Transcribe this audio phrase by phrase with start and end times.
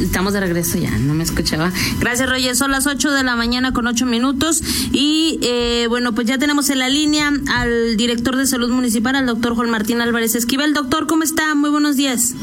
[0.00, 1.72] Estamos de regreso ya, no me escuchaba.
[2.00, 2.56] Gracias, Roger.
[2.56, 4.62] Son las 8 de la mañana con 8 minutos.
[4.92, 9.26] Y eh, bueno, pues ya tenemos en la línea al director de salud municipal, al
[9.26, 10.74] doctor Juan Martín Álvarez Esquivel.
[10.74, 11.54] Doctor, ¿cómo está?
[11.54, 12.34] Muy buenos días.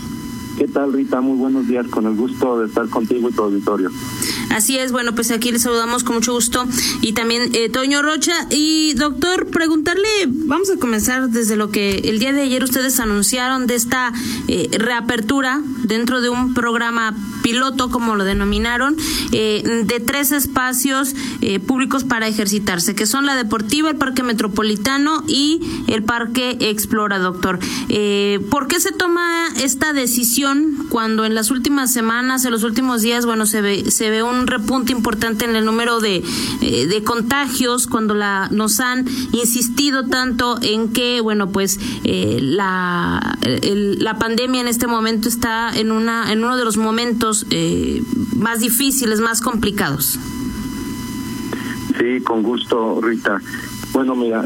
[0.58, 1.22] ¿Qué tal, Rita?
[1.22, 1.86] Muy buenos días.
[1.88, 3.92] Con el gusto de estar contigo y tu auditorio.
[4.50, 6.66] Así es, bueno, pues aquí le saludamos con mucho gusto
[7.02, 8.34] y también eh, Toño Rocha.
[8.50, 13.68] Y doctor, preguntarle, vamos a comenzar desde lo que el día de ayer ustedes anunciaron
[13.68, 14.14] de esta
[14.48, 18.96] eh, reapertura dentro de un programa piloto, como lo denominaron,
[19.32, 21.16] eh, de tres espacios
[21.66, 27.60] públicos para ejercitarse, que son la deportiva, el Parque Metropolitano y el Parque Explora, doctor.
[28.50, 33.26] ¿Por qué se toma esta decisión cuando en las últimas semanas, en los últimos días,
[33.26, 36.24] bueno, se ve, se ve un un repunte importante en el número de,
[36.62, 43.38] eh, de contagios cuando la, nos han insistido tanto en que, bueno, pues eh, la,
[43.62, 48.02] la pandemia en este momento está en, una, en uno de los momentos eh,
[48.36, 50.20] más difíciles, más complicados.
[51.98, 53.42] Sí, con gusto, Rita.
[53.92, 54.46] Bueno, mira,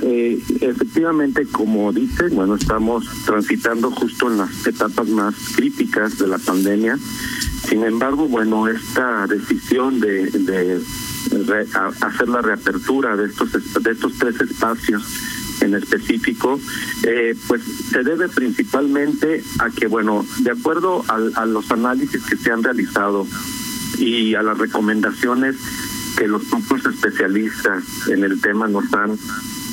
[0.62, 6.98] efectivamente, como dice, bueno, estamos transitando justo en las etapas más críticas de la pandemia.
[7.68, 10.82] Sin embargo, bueno, esta decisión de, de
[12.02, 15.04] hacer la reapertura de estos de estos tres espacios
[15.62, 16.60] en específico,
[17.04, 22.52] eh, pues se debe principalmente a que, bueno, de acuerdo a, los análisis que se
[22.52, 23.28] han realizado
[23.98, 25.58] y a las recomendaciones
[26.18, 29.18] que los grupos especialistas en el tema nos han,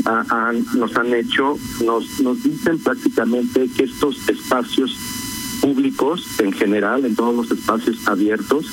[0.04, 4.96] han nos han hecho, nos, nos dicen prácticamente que estos espacios
[5.60, 8.66] públicos en general, en todos los espacios abiertos,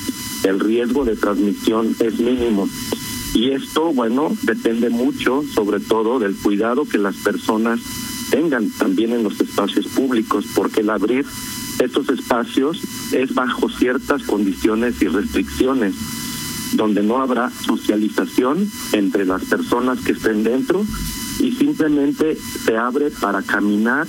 [0.44, 2.68] el riesgo de transmisión es mínimo.
[3.34, 7.80] Y esto, bueno, depende mucho, sobre todo, del cuidado que las personas
[8.30, 11.26] tengan también en los espacios públicos, porque el abrir
[11.78, 12.80] estos espacios
[13.12, 15.94] es bajo ciertas condiciones y restricciones,
[16.72, 20.84] donde no habrá socialización entre las personas que estén dentro
[21.38, 24.06] y simplemente se abre para caminar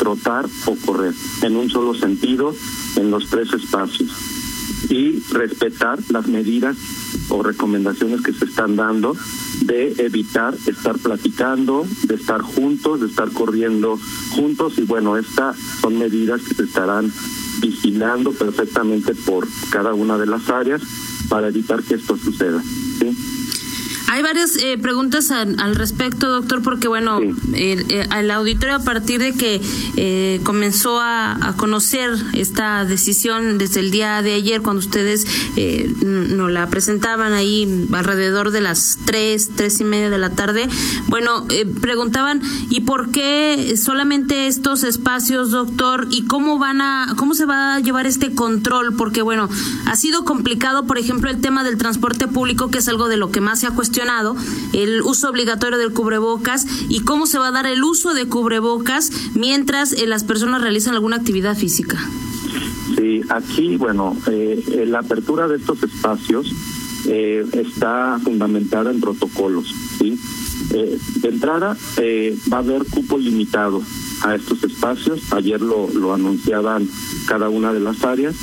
[0.00, 2.54] trotar o correr en un solo sentido
[2.96, 4.10] en los tres espacios
[4.88, 6.76] y respetar las medidas
[7.28, 9.14] o recomendaciones que se están dando
[9.60, 13.98] de evitar estar platicando, de estar juntos, de estar corriendo
[14.30, 17.12] juntos y bueno, estas son medidas que se estarán
[17.60, 20.80] vigilando perfectamente por cada una de las áreas
[21.28, 22.62] para evitar que esto suceda.
[24.10, 27.20] Hay varias eh, preguntas al, respecto, doctor, porque bueno,
[27.54, 29.60] eh, al auditorio a partir de que
[29.96, 35.26] eh, comenzó a, conocer esta decisión desde el día de ayer, cuando ustedes
[36.02, 40.68] nos la presentaban ahí alrededor de las tres, tres y media de la tarde,
[41.06, 41.46] bueno,
[41.80, 46.08] preguntaban, ¿y por qué solamente estos espacios, doctor?
[46.10, 48.94] ¿Y cómo van a, cómo se va a llevar este control?
[48.94, 49.48] Porque bueno,
[49.86, 53.30] ha sido complicado, por ejemplo, el tema del transporte público, que es algo de lo
[53.30, 53.99] que más se ha cuestionado
[54.72, 59.10] el uso obligatorio del cubrebocas y cómo se va a dar el uso de cubrebocas
[59.34, 61.98] mientras eh, las personas realizan alguna actividad física.
[62.96, 66.52] Sí, aquí, bueno, eh, la apertura de estos espacios
[67.06, 69.74] eh, está fundamentada en protocolos.
[69.98, 70.18] ¿sí?
[70.70, 71.76] de entrada,
[72.52, 73.82] va a haber cupo limitado
[74.22, 75.32] a estos espacios.
[75.32, 76.88] Ayer lo, lo anunciaban
[77.26, 78.36] cada una de las áreas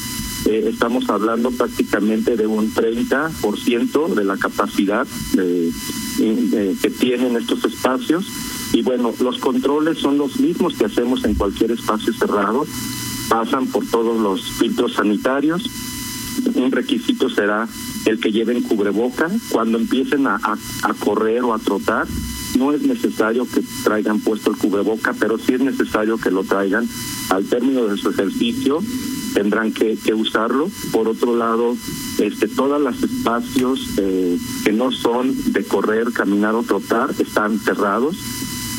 [0.48, 8.26] eh, estamos hablando prácticamente de un 30% de la capacidad que tienen estos espacios.
[8.72, 12.66] Y bueno, los controles son los mismos que hacemos en cualquier espacio cerrado,
[13.30, 15.70] pasan por todos los filtros sanitarios.
[16.56, 17.68] Un requisito será
[18.06, 19.30] el que lleven cubreboca.
[19.50, 22.08] Cuando empiecen a, a correr o a trotar,
[22.58, 26.88] no es necesario que traigan puesto el cubreboca, pero sí es necesario que lo traigan
[27.30, 28.80] al término de su ejercicio
[29.38, 30.68] tendrán que, usarlo.
[30.92, 31.78] Por otro lado,
[32.18, 34.36] este, todos los espacios eh,
[34.66, 38.18] que no son de correr, caminar o trotar están cerrados.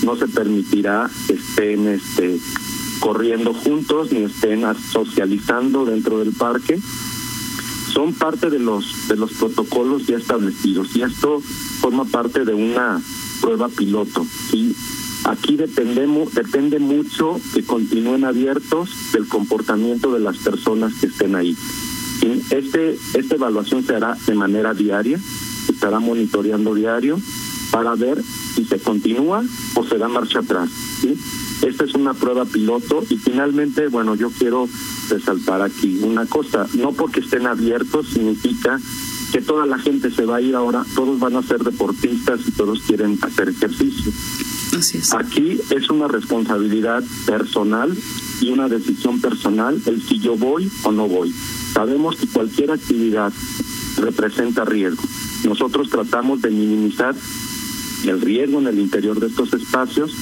[0.05, 2.41] No se permitirá que estén este,
[2.99, 6.81] corriendo juntos ni estén socializando dentro del parque.
[7.93, 11.41] Son parte de los de los protocolos ya establecidos y esto
[11.81, 13.01] forma parte de una
[13.41, 14.27] prueba piloto.
[14.51, 14.75] ¿sí?
[15.25, 21.57] Aquí dependemos, depende mucho que continúen abiertos del comportamiento de las personas que estén ahí.
[22.51, 25.21] Este, esta evaluación se hará de manera diaria,
[25.69, 27.21] estará monitoreando diario
[27.71, 28.23] para ver
[28.55, 29.45] si se continúa
[29.75, 30.71] o se da marcha atrás.
[31.63, 34.69] Esta es una prueba piloto y finalmente, bueno, yo quiero
[35.09, 38.81] resaltar aquí una cosa, no porque estén abiertos significa
[39.33, 42.53] que toda la gente se va a ir ahora, todos van a ser deportistas y
[42.53, 44.13] todos quieren hacer ejercicio.
[45.17, 47.97] Aquí es una responsabilidad personal
[48.41, 51.35] y una decisión personal el si yo voy o no voy.
[51.73, 53.33] Sabemos que cualquier actividad
[53.97, 55.03] representa riesgo.
[55.45, 57.15] Nosotros tratamos de minimizar
[58.05, 60.13] el riesgo en el interior de estos espacios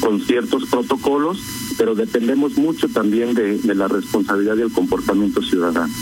[0.00, 1.38] con ciertos protocolos,
[1.76, 5.92] pero dependemos mucho también de la responsabilidad y el comportamiento ciudadano.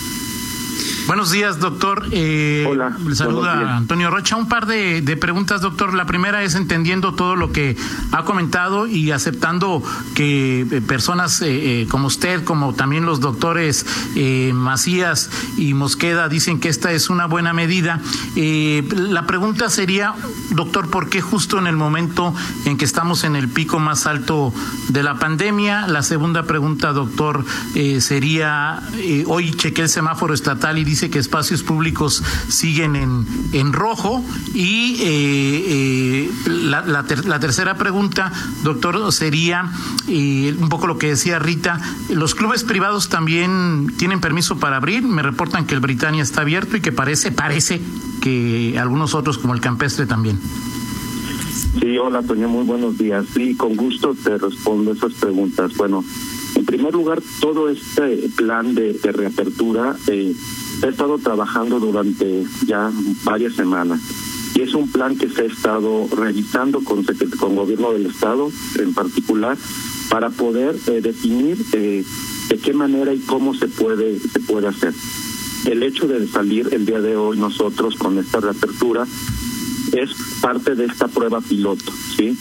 [1.07, 2.07] Buenos días, doctor.
[2.13, 2.97] Eh, Hola.
[3.07, 4.37] Le saluda Antonio Rocha.
[4.37, 5.93] Un par de, preguntas, doctor.
[5.93, 7.77] La primera es entendiendo todo lo que
[8.11, 9.83] ha comentado y aceptando
[10.15, 13.85] que eh, personas eh, eh, como usted, como también los doctores
[14.55, 18.01] Macías y Mosqueda dicen que esta es una buena medida.
[18.35, 20.15] la pregunta sería,
[20.51, 22.35] doctor, ¿por qué justo en el momento
[22.65, 24.55] en que estamos en el pico más alto
[24.89, 25.87] de la pandemia?
[25.87, 27.45] La segunda pregunta, doctor,
[27.99, 28.83] sería,
[29.27, 34.25] hoy chequé el semáforo estatal y dice que espacios públicos siguen en, en rojo.
[34.55, 38.33] Y eh, eh, la, la, tercera pregunta,
[38.63, 39.71] doctor, sería
[40.09, 41.81] eh, un poco lo que decía Rita.
[42.11, 45.03] ¿Los clubes privados también tienen permiso para abrir?
[45.03, 47.81] Me reportan que el Britannia está abierto y que parece, parece
[48.21, 50.39] que algunos otros como el Campestre también.
[51.81, 53.27] Sí, hola Toño, muy buenos días.
[53.35, 55.75] Sí, con gusto te respondo esas preguntas.
[55.77, 56.05] Bueno,
[56.55, 60.35] en primer lugar, todo este plan de, de reapertura eh,
[60.85, 62.93] He estado trabajando durante ya
[63.25, 64.01] varias semanas
[64.55, 67.07] y es un plan que se ha estado realizando con,
[67.41, 69.57] con gobierno del estado en particular
[70.11, 72.05] para poder eh, definir eh,
[72.51, 74.93] de qué manera y cómo se puede se puede hacer.
[75.65, 79.07] El hecho de salir el día de hoy nosotros con esta reapertura
[79.93, 80.11] es
[80.43, 82.37] parte de esta prueba piloto, ¿sí?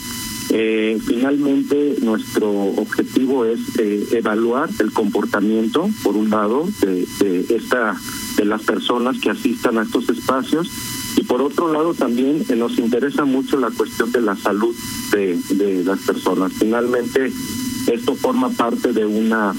[0.56, 8.00] Eh, finalmente, nuestro objetivo es eh, evaluar el comportamiento, por un lado, de, esta
[8.36, 10.70] de las personas que asistan a estos espacios
[11.16, 14.72] y por otro lado también eh, nos interesa mucho la cuestión de la salud
[15.10, 16.52] de, de las personas.
[16.52, 17.32] Finalmente,
[17.88, 19.52] esto forma parte de una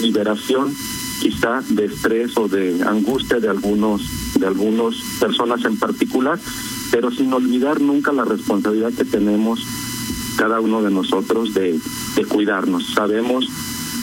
[0.00, 0.72] liberación
[1.20, 4.02] quizá de estrés o de angustia de algunos
[4.38, 6.38] de algunas personas en particular,
[6.92, 9.66] pero sin olvidar nunca la responsabilidad que tenemos
[10.36, 11.78] cada uno de nosotros de,
[12.28, 12.92] cuidarnos.
[12.94, 13.48] Sabemos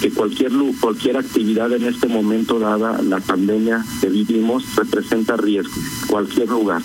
[0.02, 5.74] que cualquier cualquier actividad en este momento dada la pandemia que vivimos representa riesgo
[6.08, 6.82] cualquier lugar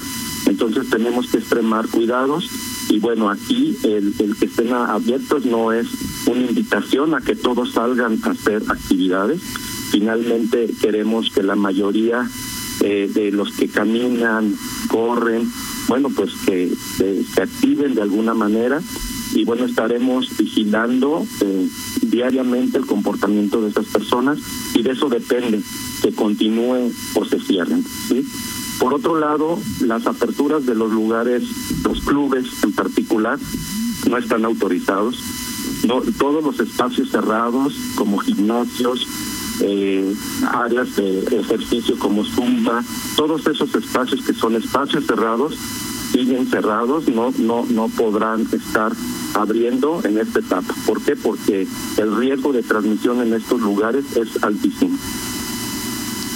[0.46, 2.50] entonces tenemos que extremar cuidados
[2.90, 5.86] y bueno aquí el, el que estén abiertos no es
[6.26, 9.40] una invitación a que todos salgan a hacer actividades
[9.90, 12.28] finalmente queremos que la mayoría
[12.80, 14.54] eh, de los que caminan
[14.88, 15.50] corren
[15.88, 18.80] bueno pues que se activen de alguna manera
[19.36, 21.68] y bueno, estaremos vigilando eh,
[22.02, 24.38] diariamente el comportamiento de estas personas
[24.74, 25.62] y de eso depende
[26.02, 27.84] que continúen o se cierren.
[28.78, 31.42] Por otro lado, las aperturas de los lugares,
[31.82, 33.38] los clubes en particular,
[34.08, 35.18] no están autorizados.
[35.86, 39.06] No, todos los espacios cerrados, como gimnasios,
[39.60, 40.14] eh,
[40.52, 42.82] áreas de ejercicio como Zumba,
[43.16, 45.54] todos esos espacios que son espacios cerrados,
[46.12, 48.92] siguen cerrados, no, no, no podrán estar
[49.34, 50.74] abriendo en esta etapa.
[50.86, 51.16] ¿Por qué?
[51.16, 51.66] Porque
[51.98, 54.96] el riesgo de transmisión en estos lugares es altísimo.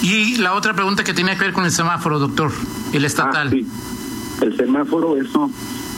[0.01, 2.51] Y la otra pregunta que tiene que ver con el semáforo, doctor,
[2.91, 3.47] el estatal.
[3.47, 3.67] Ah, sí.
[4.41, 5.51] El semáforo, eso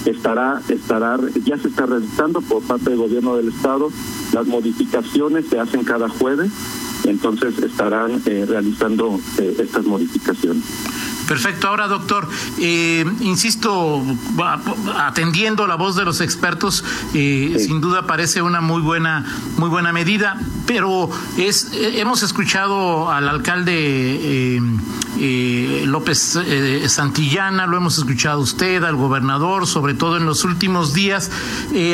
[0.06, 3.90] estará, estará, ya se está realizando por parte del gobierno del estado.
[4.34, 6.52] Las modificaciones se hacen cada jueves,
[7.06, 10.64] entonces estarán eh, realizando eh, estas modificaciones.
[11.28, 11.68] Perfecto.
[11.68, 12.28] Ahora, doctor,
[12.60, 14.04] eh, insisto,
[14.98, 16.84] atendiendo la voz de los expertos,
[17.14, 19.26] eh, sin duda parece una muy buena,
[19.58, 24.60] muy buena medida, pero es, eh, hemos escuchado al alcalde
[25.86, 26.40] López
[26.88, 31.32] Santillana, lo hemos escuchado usted, al gobernador, sobre todo en los últimos días,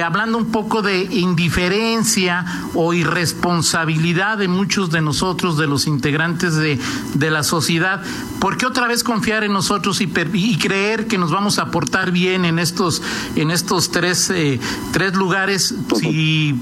[0.04, 6.80] hablando un poco de indiferencia o irresponsabilidad de muchos de nosotros, de los integrantes de,
[7.14, 8.02] de la sociedad.
[8.40, 12.12] ¿Por qué otra vez confiar en nosotros y, y, creer que nos vamos a portar
[12.12, 13.02] bien en estos,
[13.36, 14.60] en estos tres, eh,
[14.92, 16.60] tres lugares si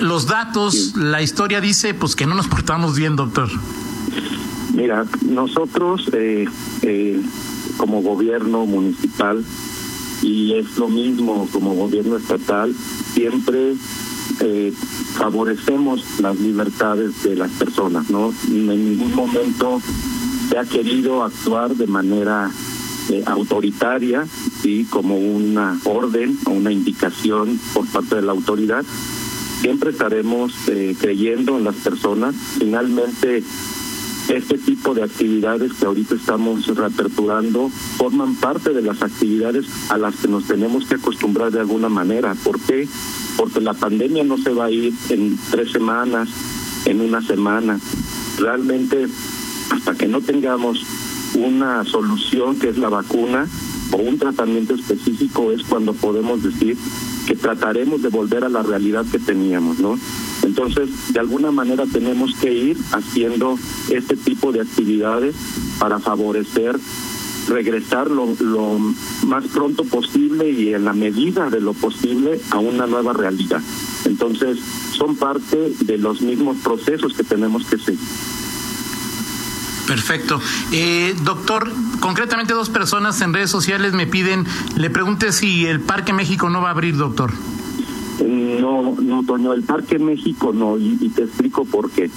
[0.00, 3.48] los datos, la historia dice pues que no nos portamos bien, doctor?
[4.76, 6.44] Mira, nosotros eh,
[6.82, 7.22] eh,
[7.78, 9.42] como gobierno municipal
[10.20, 12.74] y es lo mismo como gobierno estatal,
[13.14, 13.74] siempre
[14.40, 14.74] eh,
[15.14, 18.34] favorecemos las libertades de las personas, ¿no?
[18.48, 19.80] En ningún momento
[20.50, 22.50] se ha querido actuar de manera
[23.26, 24.26] autoritaria,
[24.64, 28.84] y como una orden o una indicación por parte de la autoridad.
[29.60, 30.52] siempre estaremos
[31.00, 32.34] creyendo en las personas.
[32.58, 33.44] Finalmente,
[34.28, 40.16] este tipo de actividades que ahorita estamos reaperturando forman parte de las actividades a las
[40.16, 42.34] que nos tenemos que acostumbrar de alguna manera.
[42.34, 42.88] ¿Por qué?
[43.36, 46.28] Porque la pandemia no se va a ir en tres semanas,
[46.86, 47.78] en una semana.
[48.38, 49.06] Realmente,
[49.70, 50.84] hasta que no tengamos
[51.34, 53.46] una solución que es la vacuna
[53.92, 56.76] o un tratamiento específico es cuando podemos decir
[57.26, 59.98] que trataremos de volver a la realidad que teníamos, ¿no?
[60.42, 63.58] Entonces, de alguna manera tenemos que ir haciendo
[63.90, 65.34] este tipo de actividades
[65.78, 66.78] para favorecer
[67.48, 68.78] regresar lo, lo
[69.26, 73.62] más pronto posible y en la medida de lo posible a una nueva realidad.
[74.04, 74.58] Entonces,
[74.96, 78.00] son parte de los mismos procesos que tenemos que seguir.
[79.86, 80.40] Perfecto.
[80.72, 84.44] Eh, doctor, concretamente dos personas en redes sociales me piden,
[84.76, 87.32] le pregunte si el Parque México no va a abrir, doctor.
[88.24, 92.10] No, no, Toño, el Parque México no, y, y te explico por qué.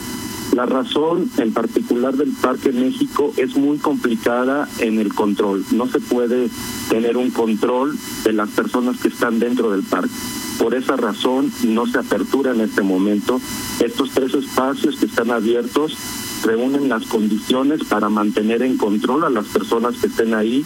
[0.55, 5.63] La razón en particular del Parque México es muy complicada en el control.
[5.71, 6.49] No se puede
[6.89, 10.09] tener un control de las personas que están dentro del parque.
[10.57, 13.39] Por esa razón no se apertura en este momento.
[13.79, 15.95] Estos tres espacios que están abiertos
[16.43, 20.65] reúnen las condiciones para mantener en control a las personas que estén ahí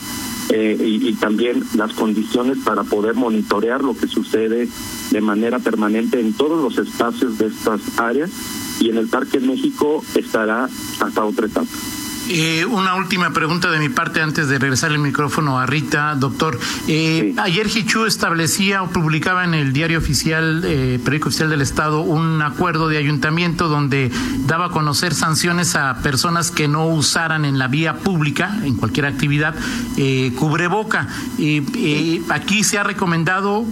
[0.50, 4.68] eh, y, y, también las condiciones para poder monitorear lo que sucede
[5.12, 8.30] de manera permanente en todos los espacios de estas áreas
[8.80, 11.72] y en el Parque México estará hasta otra etapa.
[12.30, 16.58] Eh, una última pregunta de mi parte antes de regresar el micrófono a Rita, doctor.
[16.88, 17.40] Eh, sí.
[17.40, 22.42] Ayer Hichu establecía o publicaba en el diario oficial, eh, periódico oficial del Estado, un
[22.42, 24.10] acuerdo de ayuntamiento donde
[24.46, 29.06] daba a conocer sanciones a personas que no usaran en la vía pública, en cualquier
[29.06, 29.54] actividad,
[29.98, 31.08] eh, cubreboca.
[32.30, 33.66] aquí se ha recomendado,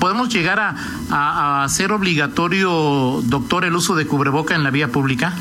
[0.00, 0.74] ¿podemos llegar a,
[1.10, 5.34] a, a hacer obligatorio, doctor, el uso de cubreboca en la vía pública?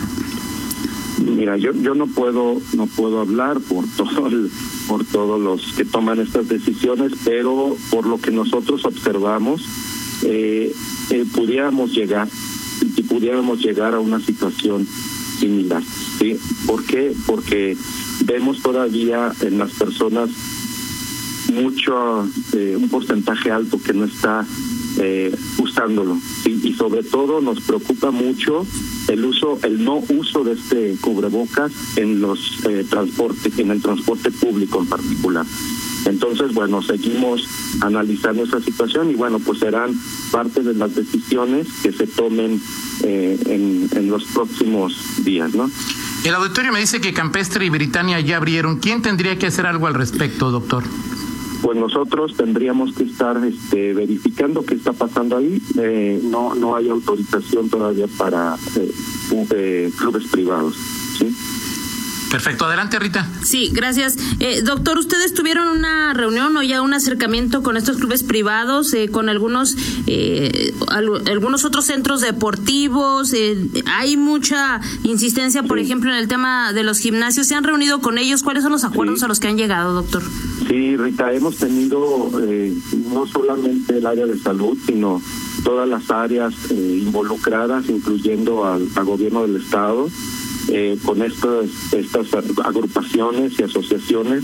[1.22, 4.50] Mira, yo yo no puedo no puedo hablar por todo el,
[4.88, 9.62] por todos los que toman estas decisiones, pero por lo que nosotros observamos
[10.24, 10.74] eh,
[11.10, 12.28] eh, pudiéramos llegar
[12.96, 14.88] y pudiéramos llegar a una situación
[15.40, 15.84] similar,
[16.20, 16.38] ¿sí?
[16.66, 17.13] ¿Por qué?
[17.25, 17.78] Porque
[18.25, 20.30] vemos todavía en las personas
[21.51, 24.46] mucho eh, un porcentaje alto que no está
[25.00, 26.60] eh, usándolo ¿sí?
[26.63, 28.65] y sobre todo nos preocupa mucho
[29.07, 34.31] el uso el no uso de este cubrebocas en los eh, transportes en el transporte
[34.31, 35.45] público en particular
[36.05, 37.48] entonces bueno seguimos
[37.81, 39.93] analizando esa situación y bueno pues serán
[40.31, 42.62] parte de las decisiones que se tomen
[43.03, 45.69] eh, en, en los próximos días no
[46.24, 48.77] el auditorio me dice que Campestre y Britania ya abrieron.
[48.77, 50.83] ¿Quién tendría que hacer algo al respecto, doctor?
[51.62, 55.62] Pues nosotros tendríamos que estar este, verificando qué está pasando ahí.
[55.77, 58.91] Eh, no no hay autorización todavía para eh,
[59.51, 60.75] eh, clubes privados.
[61.18, 61.36] ¿sí?
[62.31, 63.27] Perfecto, adelante Rita.
[63.43, 64.15] Sí, gracias.
[64.39, 69.09] Eh, doctor, ¿ustedes tuvieron una reunión o ya un acercamiento con estos clubes privados, eh,
[69.09, 69.75] con algunos
[70.07, 73.33] eh, al, algunos otros centros deportivos?
[73.85, 75.83] hay mucha insistencia, por sí.
[75.83, 77.47] ejemplo, en el tema de los gimnasios.
[77.47, 78.43] ¿Se han reunido con ellos?
[78.43, 79.25] ¿Cuáles son los acuerdos sí.
[79.25, 80.23] a los que han llegado, doctor?
[80.69, 82.31] Sí, Rita, hemos tenido
[83.11, 85.21] no solamente el área de salud, sino
[85.65, 90.07] todas las áreas involucradas, incluyendo al, al gobierno del Estado
[90.74, 92.28] eh, con estas, estas
[92.63, 94.44] agrupaciones y asociaciones.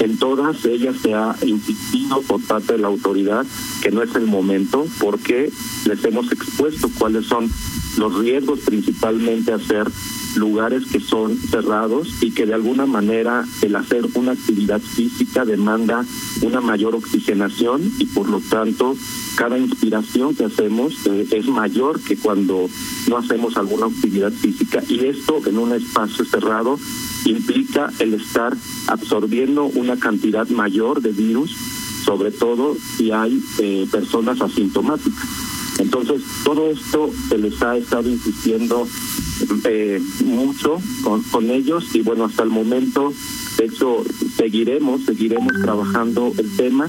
[0.00, 3.46] En todas ellas se ha insistido por parte de la autoridad
[3.80, 5.50] que no es el momento porque
[5.86, 7.48] les hemos expuesto cuáles son
[7.96, 9.86] los riesgos principalmente a ser
[10.36, 16.04] lugares que son cerrados y que de alguna manera el hacer una actividad física demanda
[16.42, 18.96] una mayor oxigenación y por lo tanto
[19.36, 22.68] cada inspiración que hacemos eh, es mayor que cuando
[23.08, 24.82] no hacemos alguna actividad física.
[24.88, 26.78] Y esto en un espacio cerrado
[27.24, 28.56] implica el estar
[28.88, 31.56] absorbiendo una cantidad mayor de virus
[32.04, 35.28] sobre todo si hay eh, personas asintomáticas.
[35.78, 38.88] Entonces, todo esto se les ha estado insistiendo
[39.64, 43.12] eh, mucho con, con ellos y bueno, hasta el momento,
[43.56, 44.04] de hecho,
[44.36, 46.88] seguiremos, seguiremos trabajando el tema.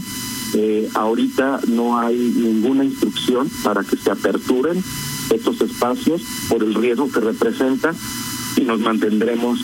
[0.55, 4.83] Eh, ahorita no hay ninguna instrucción para que se aperturen
[5.29, 7.95] estos espacios por el riesgo que representan
[8.57, 9.59] y nos mantendremos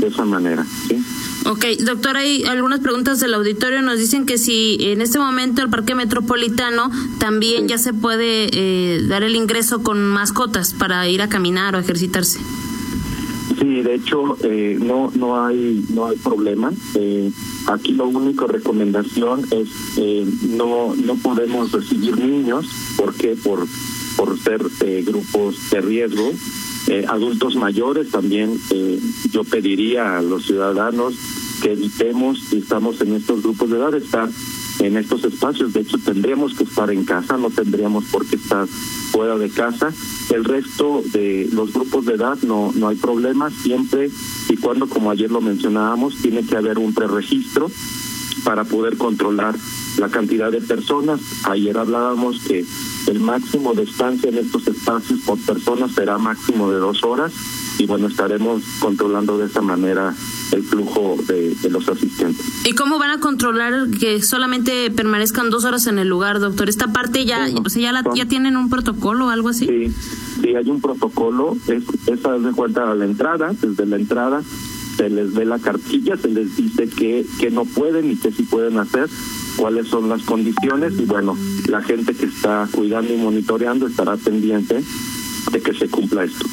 [0.00, 0.66] de esa manera.
[0.88, 1.02] ¿sí?
[1.46, 3.82] Ok, doctor, hay algunas preguntas del auditorio.
[3.82, 7.68] Nos dicen que si en este momento el Parque Metropolitano también sí.
[7.68, 12.40] ya se puede eh, dar el ingreso con mascotas para ir a caminar o ejercitarse.
[13.58, 16.72] Sí, de hecho eh, no no hay no hay problema.
[16.94, 17.30] Eh,
[17.66, 22.66] aquí lo único recomendación es eh, no no podemos recibir niños
[22.96, 23.66] porque por
[24.16, 26.32] por ser eh, grupos de riesgo.
[26.90, 28.98] Eh, adultos mayores también eh,
[29.30, 31.14] yo pediría a los ciudadanos
[31.62, 34.28] que evitemos, si estamos en estos grupos de edad, estar
[34.80, 35.72] en estos espacios.
[35.72, 39.94] De hecho, tendríamos que estar en casa, no tendríamos por qué estar fuera de casa.
[40.34, 44.10] El resto de los grupos de edad no, no hay problema, siempre
[44.48, 47.70] y cuando, como ayer lo mencionábamos, tiene que haber un preregistro
[48.44, 49.54] para poder controlar
[49.98, 51.20] la cantidad de personas.
[51.44, 52.64] Ayer hablábamos que
[53.06, 57.32] el máximo de estancia en estos espacios por persona será máximo de dos horas
[57.78, 60.14] y bueno, estaremos controlando de esa manera
[60.52, 62.44] el flujo de, los asistentes.
[62.66, 66.68] ¿Y cómo van a controlar que solamente permanezcan dos horas en el lugar, doctor?
[66.68, 69.66] Esta parte ya, ya, ya tienen un protocolo o algo así.
[69.66, 69.94] Sí,
[70.42, 74.42] sí, hay un protocolo, es, esa de cuenta a la entrada, desde la entrada
[75.00, 78.42] se les ve la cartilla, se les dice que, que no pueden y que sí
[78.42, 79.08] pueden hacer,
[79.56, 81.38] cuáles son las condiciones y bueno,
[81.68, 84.84] la gente que está cuidando y monitoreando estará pendiente
[85.52, 86.44] de que se cumpla esto.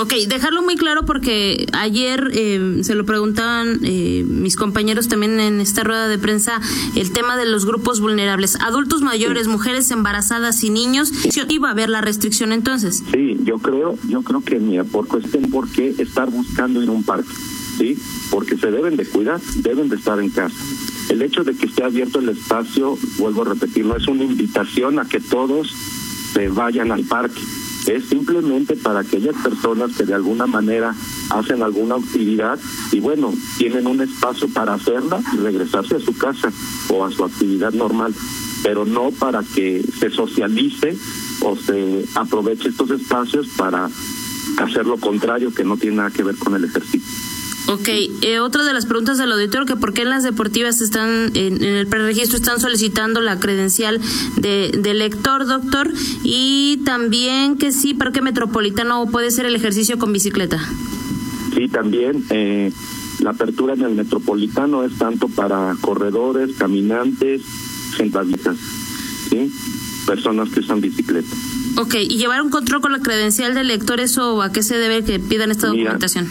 [0.00, 5.60] Ok, dejarlo muy claro porque ayer eh, se lo preguntaban eh, mis compañeros también en
[5.60, 6.60] esta rueda de prensa
[6.94, 11.12] el tema de los grupos vulnerables, adultos mayores, mujeres embarazadas y niños.
[11.48, 13.02] ¿Iba a haber la restricción entonces?
[13.12, 16.92] Sí, yo creo, yo creo que mira, por cuestión, ¿por qué estar buscando ir a
[16.92, 17.32] un parque?
[18.30, 20.56] Porque se deben de cuidar, deben de estar en casa.
[21.08, 24.98] El hecho de que esté abierto el espacio, vuelvo a repetir, no es una invitación
[24.98, 25.74] a que todos
[26.32, 27.42] se vayan al parque
[27.86, 30.94] es simplemente para aquellas personas que de alguna manera
[31.30, 32.58] hacen alguna actividad
[32.92, 36.52] y bueno, tienen un espacio para hacerla y regresarse a su casa
[36.88, 38.14] o a su actividad normal,
[38.62, 40.96] pero no para que se socialice
[41.40, 43.90] o se aproveche estos espacios para
[44.58, 47.00] hacer lo contrario que no tiene nada que ver con el ejercicio.
[47.68, 47.88] Ok,
[48.22, 51.62] eh, otra de las preguntas del auditorio, que por qué en las deportivas están, en,
[51.62, 54.00] el preregistro están solicitando la credencial
[54.36, 55.92] de, de, lector, doctor,
[56.24, 60.58] y también que sí, Parque Metropolitano puede ser el ejercicio con bicicleta.
[61.54, 62.72] Sí, también eh,
[63.20, 67.42] la apertura en el Metropolitano es tanto para corredores, caminantes,
[67.96, 68.56] sentadistas,
[69.30, 69.52] ¿sí?
[70.06, 71.28] personas que usan bicicleta.
[71.76, 75.04] Ok, y llevar un control con la credencial de lector, ¿eso a qué se debe
[75.04, 76.26] que pidan esta documentación?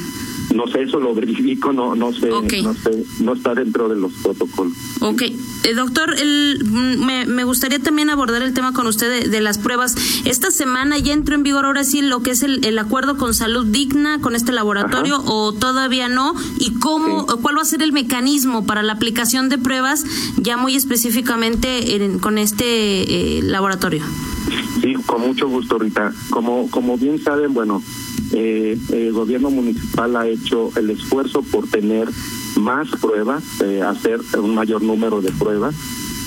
[0.53, 4.11] No sé, eso lo verifico, no, no sé, no sé, no está dentro de los
[4.13, 4.73] protocolos.
[5.01, 9.41] Ok, eh, doctor, el, mm, me, me, gustaría también abordar el tema con usted de,
[9.41, 9.95] las pruebas.
[10.25, 13.33] Esta semana ya entró en vigor ahora sí lo que es el, el acuerdo con
[13.33, 17.91] Salud Digna con este laboratorio o todavía no y cómo, cuál va a ser el
[17.91, 20.05] mecanismo para la aplicación de pruebas
[20.37, 24.03] ya muy específicamente con este eh, laboratorio.
[24.81, 26.13] Sí, con mucho gusto, Rita.
[26.29, 27.81] Como como bien saben, bueno,
[28.33, 32.07] eh, el gobierno municipal ha hecho el esfuerzo por tener
[32.59, 35.75] más pruebas, eh, hacer un mayor número de pruebas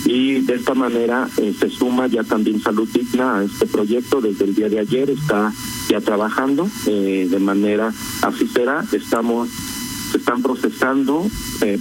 [0.04, 4.20] y de esta manera eh, se suma ya también Salud Digna a este proyecto.
[4.20, 5.52] Desde el día de ayer está
[5.88, 8.50] ya trabajando eh, de manera así.
[8.92, 9.48] Estamos
[10.10, 11.26] se están procesando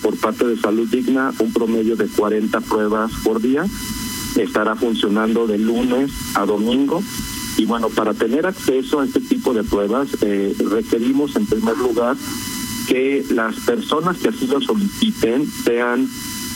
[0.02, 3.66] por parte de Salud Digna un promedio de 40 pruebas por día.
[4.38, 7.04] Estará funcionando de lunes a domingo
[7.58, 12.16] y bueno, para tener acceso a este tipo de pruebas eh, requerimos en primer lugar
[12.88, 16.10] que las personas que así lo soliciten sean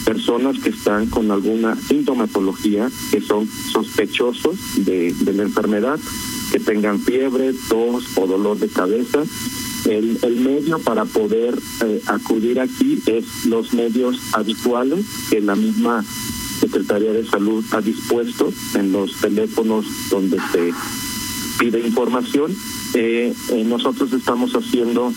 [0.05, 5.99] personas que están con alguna sintomatología, que son sospechosos de, la enfermedad,
[6.51, 9.23] que tengan fiebre, tos o dolor de cabeza.
[9.85, 16.03] El, el medio para poder eh, acudir aquí es los medios habituales que la misma
[16.59, 20.73] Secretaría de Salud ha dispuesto en los teléfonos donde se
[21.59, 22.55] pide información.
[22.93, 25.13] Eh, eh, nosotros estamos haciendo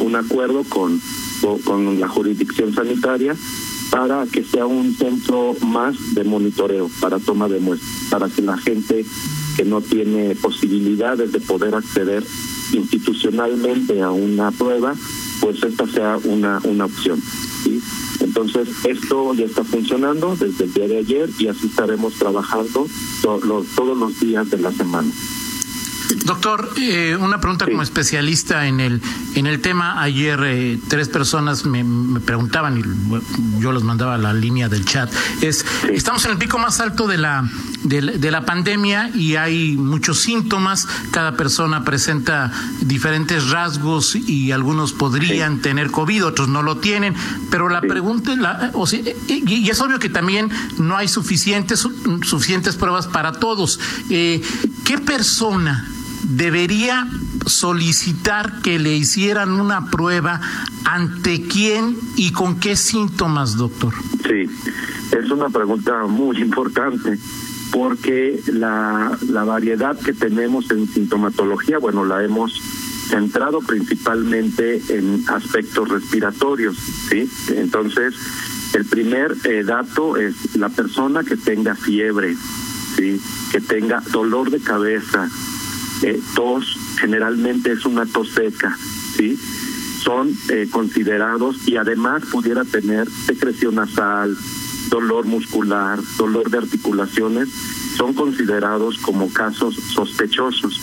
[0.00, 1.00] un acuerdo con,
[1.64, 3.36] con la jurisdicción sanitaria
[3.90, 8.56] para que sea un centro más de monitoreo para toma de muestras, para que la
[8.58, 9.04] gente
[9.56, 12.22] que no tiene posibilidades de poder acceder
[12.72, 14.94] institucionalmente a una prueba,
[15.40, 17.20] pues esta sea una, una opción.
[17.62, 17.80] ¿sí?
[18.20, 22.86] Entonces, esto ya está funcionando desde el día de ayer y así estaremos trabajando
[23.22, 25.10] todos los días de la semana.
[26.24, 29.02] Doctor, eh, una pregunta como especialista en el
[29.34, 30.00] en el tema.
[30.00, 35.12] Ayer eh, tres personas me, preguntaban y yo los mandaba a la línea del chat.
[35.40, 37.48] Es estamos en el pico más alto de la,
[37.82, 40.86] de la pandemia y hay muchos síntomas.
[41.10, 47.14] Cada persona presenta diferentes rasgos y algunos podrían tener covid, otros no lo tienen.
[47.50, 51.86] Pero la pregunta es la, o sea, y, es obvio que también no hay suficientes
[52.22, 53.80] suficientes pruebas para todos.
[54.08, 54.42] Eh,
[54.84, 55.88] ¿Qué persona
[56.28, 57.06] debería
[57.46, 60.40] solicitar que le hicieran una prueba
[60.84, 63.94] ante quién y con qué síntomas, doctor?
[64.26, 64.48] Sí,
[65.16, 67.18] es una pregunta muy importante.
[67.72, 72.52] porque la, la variedad que tenemos en sintomatología, bueno, la hemos
[73.08, 76.76] centrado principalmente en aspectos respiratorios,
[77.10, 77.28] ¿sí?
[77.54, 78.14] Entonces,
[78.74, 82.34] el primer eh, dato es la persona que tenga fiebre,
[82.96, 83.20] ¿sí?
[83.52, 85.28] Que tenga dolor de cabeza,
[86.02, 88.76] eh, tos, generalmente es una tos seca,
[89.16, 89.38] ¿sí?
[90.02, 94.36] Son eh, considerados y además pudiera tener secreción nasal,
[94.88, 97.48] dolor muscular, dolor de articulaciones,
[97.96, 100.80] son considerados como casos sospechosos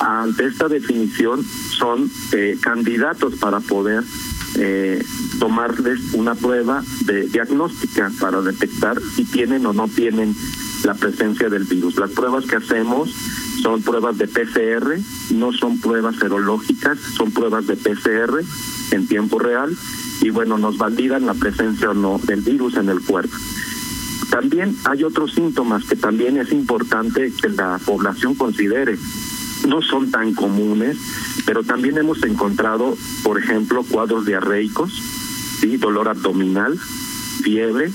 [0.00, 4.04] ante esta definición son eh, candidatos para poder
[4.56, 5.04] eh,
[5.38, 10.34] tomarles una prueba de diagnóstica para detectar si tienen o no tienen
[10.84, 11.96] la presencia del virus.
[11.96, 13.10] Las pruebas que hacemos
[13.62, 14.98] son pruebas de PCR,
[15.34, 18.40] no son pruebas serológicas, son pruebas de PCR
[18.92, 19.76] en tiempo real
[20.20, 23.34] y bueno, nos validan la presencia o no del virus en el cuerpo.
[24.30, 28.98] También hay otros síntomas que también es importante que la población considere
[29.66, 30.96] no son tan comunes,
[31.44, 34.92] pero también hemos encontrado, por ejemplo, cuadros diarreicos,
[35.60, 35.76] ¿sí?
[35.76, 36.78] dolor abdominal,
[37.42, 37.90] fiebre,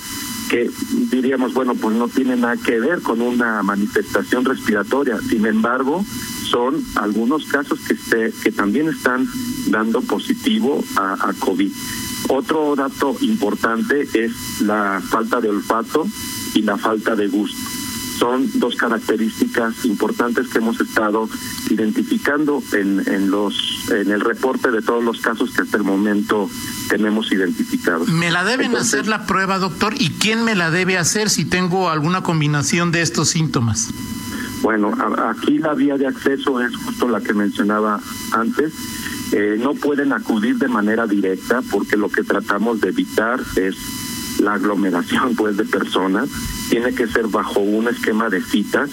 [0.53, 0.69] que
[1.09, 5.17] diríamos, bueno, pues no tiene nada que ver con una manifestación respiratoria.
[5.27, 6.05] Sin embargo,
[6.47, 9.27] son algunos casos que, se, que también están
[9.69, 11.71] dando positivo a, a COVID.
[12.29, 16.05] Otro dato importante es la falta de olfato
[16.53, 17.82] y la falta de gusto
[18.23, 21.27] son dos características importantes que hemos estado
[21.69, 26.49] identificando en, en los en el reporte de todos los casos que hasta el momento
[26.87, 28.07] tenemos identificados.
[28.07, 29.95] ¿Me la deben hacer la prueba, doctor?
[29.99, 33.89] ¿Y quién me la debe hacer si tengo alguna combinación de estos síntomas?
[34.61, 34.93] Bueno,
[35.29, 37.99] aquí la vía de acceso es justo la que mencionaba
[38.31, 38.71] antes.
[39.33, 43.75] Eh, no pueden acudir de manera directa porque lo que tratamos de evitar es
[44.43, 46.29] la aglomeración pues de personas
[46.69, 48.89] tiene que ser bajo un esquema de citas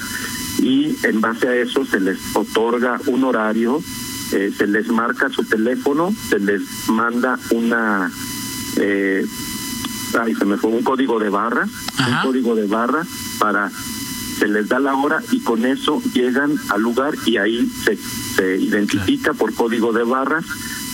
[0.59, 3.83] y en base a eso se les otorga un horario,
[4.33, 8.11] eh, se les marca su teléfono, se les manda una,
[8.77, 9.25] eh,
[10.21, 13.05] ay, se me fue un código de barra, un código de barra
[13.39, 13.71] para
[14.39, 17.99] se les da la hora y con eso llegan al lugar y ahí se,
[18.37, 20.47] se identifica por código de barras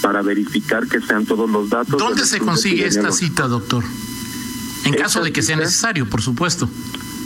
[0.03, 1.97] para verificar que sean todos los datos.
[1.97, 3.85] ¿Dónde se consigue esta cita, doctor?
[4.87, 6.69] En caso de que sea necesario, por supuesto.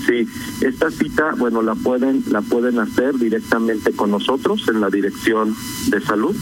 [0.07, 0.27] Sí,
[0.63, 5.55] esta cita, bueno, la pueden la pueden hacer directamente con nosotros en la dirección
[5.89, 6.35] de salud,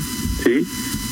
[0.44, 0.66] sí,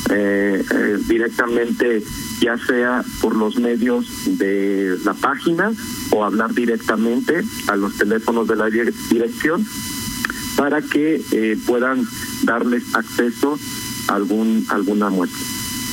[0.09, 2.03] eh, eh, directamente
[2.39, 5.71] ya sea por los medios de la página
[6.11, 9.65] o hablar directamente a los teléfonos de la dirección
[10.55, 12.07] para que eh, puedan
[12.43, 13.59] darles acceso
[14.07, 15.45] a algún alguna muestra.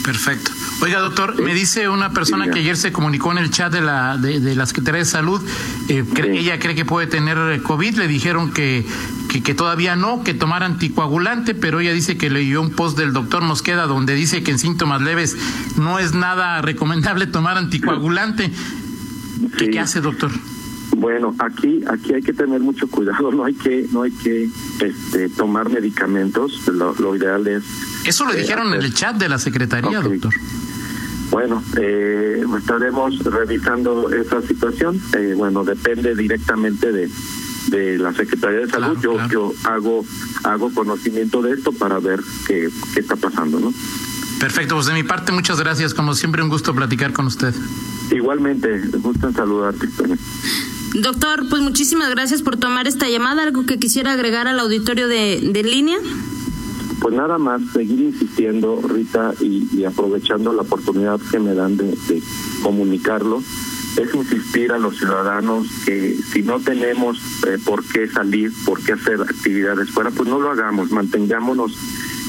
[0.05, 0.53] Perfecto.
[0.85, 4.19] Oiga, doctor, me dice una persona que ayer se comunicó en el chat de la,
[4.19, 5.41] de, la Secretaría de Salud,
[5.89, 8.85] eh, ella cree que puede tener COVID, le dijeron que,
[9.43, 13.41] que, todavía no, que tomara anticoagulante, pero ella dice que leyó un post del doctor
[13.41, 15.39] Mosqueda donde dice que en síntomas leves
[15.79, 18.51] no es nada recomendable tomar anticoagulante.
[19.57, 20.33] ¿Qué, hace, doctor?
[20.99, 25.31] Bueno, aquí aquí hay que tener mucho cuidado, no hay que no hay que este,
[25.31, 27.65] tomar medicamentos, lo, ideal es
[28.05, 30.35] Eso lo eh, dijeron en el chat de la secretaría, doctor.
[31.35, 35.03] Bueno, eh, estaremos revisando esa situación.
[35.19, 37.11] Eh, bueno, depende directamente de,
[37.71, 38.97] de la Secretaría de Salud.
[39.03, 40.05] yo, yo hago
[40.45, 43.75] hago conocimiento de esto para ver qué, qué está pasando, ¿no?
[44.39, 45.93] Perfecto, pues de mi parte muchas gracias.
[45.93, 47.53] Como siempre un gusto platicar con usted.
[48.13, 49.89] Igualmente, gusto en saludarte.
[50.95, 53.43] Doctor, pues muchísimas gracias por tomar esta llamada.
[53.43, 55.99] ¿Algo que quisiera agregar al auditorio de, de línea?
[57.05, 61.95] Pues nada más, seguir insistiendo, Rita, y, aprovechando la oportunidad que me dan de,
[62.63, 63.43] comunicarlo,
[63.99, 68.95] es insistir a los ciudadanos que si no tenemos eh, por qué salir, por qué
[68.95, 71.77] hacer actividades fuera, pues no lo hagamos, mantengámonos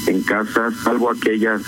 [0.08, 1.62] en casa, salvo aquellas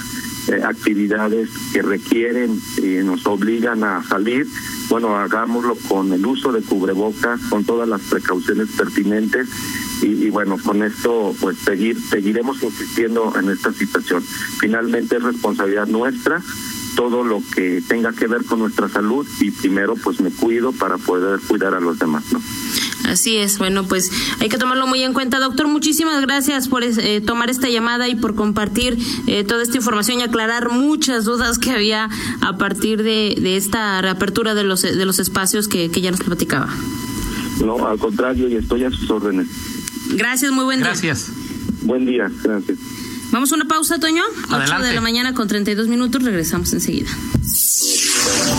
[0.49, 4.47] eh, actividades que requieren y nos obligan a salir,
[4.89, 9.49] bueno, hagámoslo con el uso de cubrebocas, con todas las precauciones pertinentes
[10.03, 14.23] y, bueno, con esto pues seguir seguiremos insistiendo en esta situación.
[14.61, 16.43] Finalmente es responsabilidad nuestra
[16.97, 20.99] todo lo que tenga que ver con nuestra salud y primero pues me cuido para
[20.99, 22.41] poder cuidar a los demás, ¿no?
[23.09, 25.39] Así es, bueno, pues hay que tomarlo muy en cuenta.
[25.39, 30.21] Doctor, muchísimas gracias por eh, tomar esta llamada y por compartir eh, toda esta información
[30.21, 32.09] y aclarar muchas dudas que había
[32.41, 36.21] a partir de, de esta reapertura de los, de los espacios que, que ya nos
[36.21, 36.69] platicaba.
[37.65, 39.49] No, al contrario, y estoy a sus órdenes.
[40.11, 40.89] Gracias, muy buen día.
[40.89, 41.31] Gracias.
[41.83, 42.79] Buen día, gracias.
[43.31, 44.23] Vamos a una pausa, Toño.
[44.49, 44.75] Adelante.
[44.77, 46.23] 8 de la mañana con 32 minutos.
[46.23, 47.11] Regresamos enseguida.